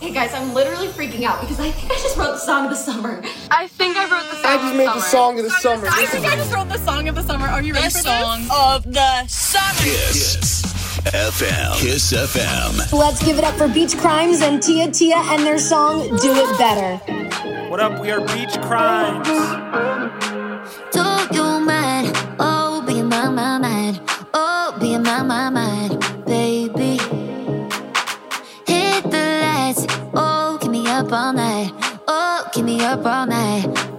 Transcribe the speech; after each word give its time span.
Hey 0.00 0.12
guys, 0.12 0.32
I'm 0.32 0.54
literally 0.54 0.86
freaking 0.86 1.24
out 1.24 1.40
because 1.40 1.58
I 1.58 1.72
think 1.72 1.90
I 1.90 1.96
just 1.96 2.16
wrote 2.16 2.32
the 2.32 2.38
song 2.38 2.64
of 2.66 2.70
the 2.70 2.76
summer. 2.76 3.20
I 3.50 3.66
think 3.66 3.96
I 3.96 4.04
wrote 4.04 4.30
the 4.30 4.36
song 4.36 4.44
I 4.44 4.56
just 4.56 4.76
made 4.76 4.86
the, 4.86 5.00
song 5.00 5.38
of 5.38 5.44
the 5.44 5.50
summer. 5.50 5.86
I 5.90 6.06
think 6.06 6.26
I 6.26 6.36
just 6.36 6.54
wrote 6.54 6.68
the 6.68 6.78
song 6.78 7.08
of 7.08 7.16
the 7.16 7.22
summer. 7.24 7.46
Are 7.48 7.60
you 7.60 7.74
ready 7.74 7.86
the 7.88 7.90
for 7.90 7.98
song 7.98 8.42
this? 8.42 8.52
of 8.56 8.84
the 8.84 9.26
summer? 9.26 9.80
Kiss. 9.82 10.62
yes. 10.62 11.02
FM. 11.12 11.76
Kiss 11.80 12.12
FM. 12.12 12.92
Let's 12.92 13.24
give 13.24 13.36
it 13.36 13.42
up 13.42 13.54
for 13.56 13.66
Beachcrimes 13.66 14.42
and 14.42 14.62
Tia 14.62 14.92
Tia 14.92 15.16
and 15.16 15.42
their 15.42 15.58
song 15.58 16.02
Do 16.18 16.32
It 16.32 16.56
Better. 16.56 16.98
What 17.68 17.80
up? 17.80 18.00
We 18.00 18.12
are 18.12 18.20
Beachcrimes. 18.20 19.26
Do 20.92 21.34
you 21.34 21.60
mind? 21.60 22.12
Oh, 22.38 22.84
be 22.86 23.02
my, 23.02 23.28
my, 23.28 23.58
my. 23.58 23.73
up 31.04 31.12
all 31.12 31.32
night. 31.32 31.70
Oh, 32.08 32.48
keep 32.52 32.64
me 32.64 32.80
up 32.80 33.04
all 33.04 33.26
night. 33.26 33.93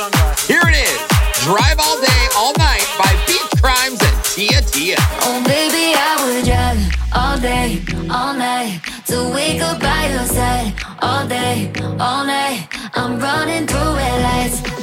Here 0.00 0.62
it 0.64 0.76
is 0.76 0.96
Drive 1.44 1.78
All 1.78 2.00
Day, 2.00 2.28
All 2.34 2.54
Night 2.56 2.86
by 2.96 3.12
Beachcrimes 3.28 4.00
and 4.00 4.24
Tia 4.24 4.62
Tia. 4.62 4.96
Oh, 5.20 5.42
baby, 5.44 5.92
I 5.94 6.16
would 6.24 6.44
drive 6.46 6.96
all 7.12 7.38
day, 7.38 7.82
all 8.08 8.32
night 8.32 8.80
to 9.08 9.30
wake 9.34 9.60
up 9.60 9.78
by 9.78 10.08
your 10.08 10.24
side. 10.24 10.72
All 11.02 11.28
day, 11.28 11.70
all 11.98 12.24
night. 12.24 12.66
I'm 12.94 13.20
running 13.20 13.66
through 13.66 13.94
red 13.94 14.22
lights. 14.22 14.79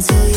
Forget 0.00 0.27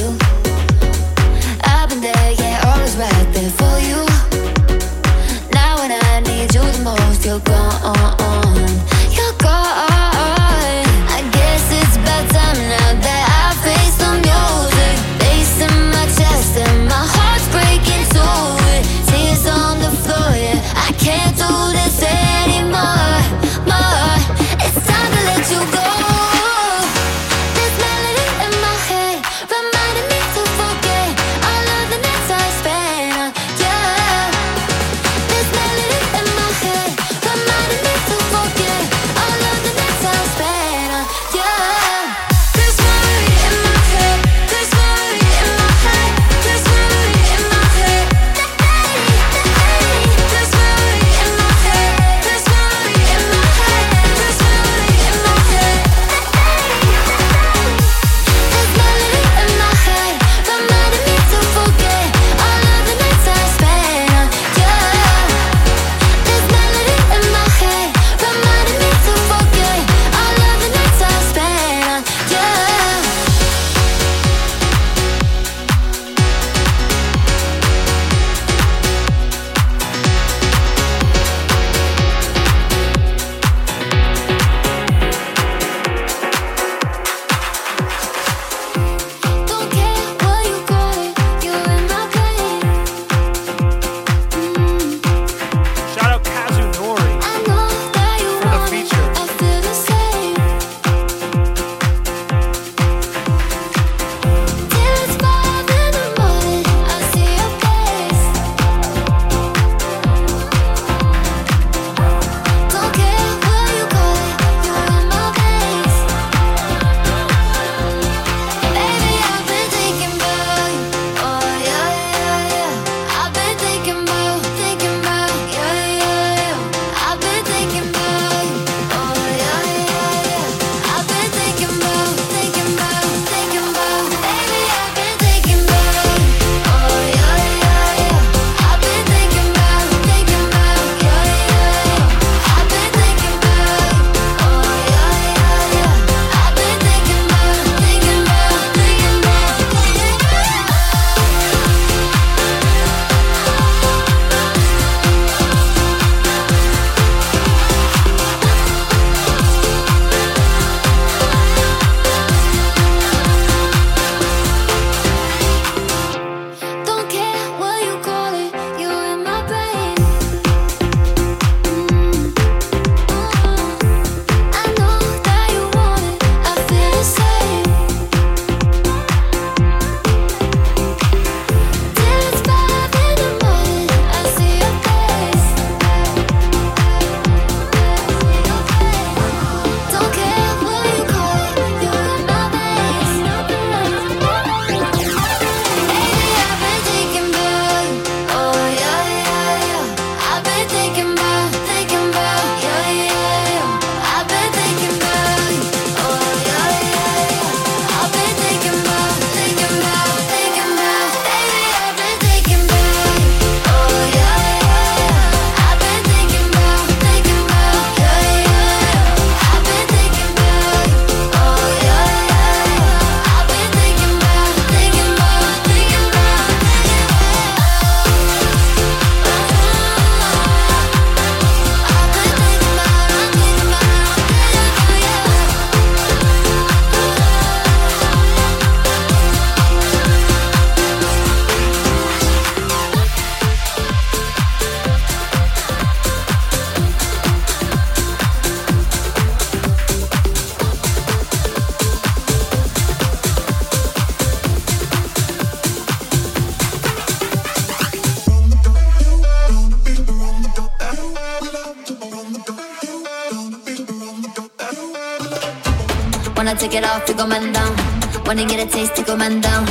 Wanna 268.32 268.46
get 268.46 268.66
a 268.66 268.72
taste 268.72 268.96
to 268.96 269.04
go 269.04 269.18
man 269.18 269.42
down. 269.42 269.66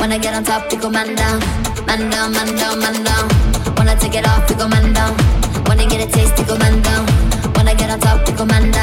Wanna 0.00 0.18
get 0.18 0.32
on 0.32 0.42
top 0.42 0.70
to 0.70 0.76
go 0.76 0.88
man 0.88 1.14
down. 1.16 1.38
Man 1.86 2.08
down, 2.08 2.32
man 2.32 2.56
down, 2.56 2.80
man 2.80 3.04
down. 3.04 3.28
Wanna 3.76 3.94
take 4.00 4.14
it 4.14 4.26
off 4.26 4.46
to 4.46 4.54
go 4.54 4.66
man 4.66 4.94
down. 4.94 5.14
Wanna 5.66 5.84
get 5.86 6.00
a 6.00 6.10
taste 6.10 6.34
to 6.38 6.44
go 6.44 6.56
man 6.56 6.80
down. 6.80 7.04
Wanna 7.54 7.74
get 7.74 7.90
on 7.90 8.00
top 8.00 8.24
to 8.24 8.32
go 8.32 8.46
man 8.46 8.70
down. 8.70 8.75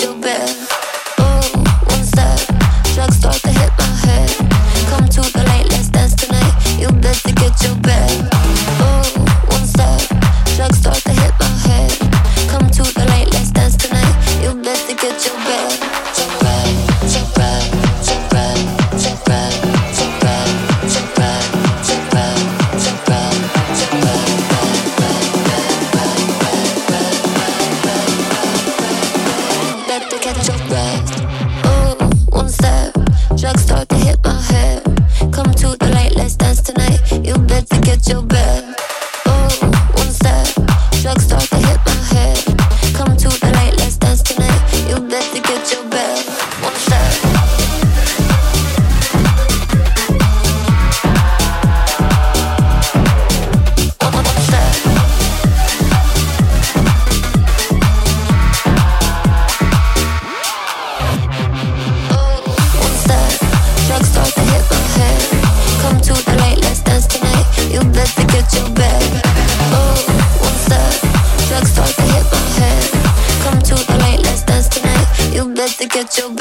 you, 0.00 0.14
babe. 0.14 0.81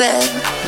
Bed. 0.01 0.60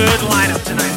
Met 0.00 0.22
you 0.22 0.70
in 0.70 0.89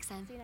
next 0.00 0.08
time. 0.08 0.39